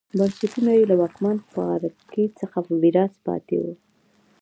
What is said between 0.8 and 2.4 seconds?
له واکمن پاړکي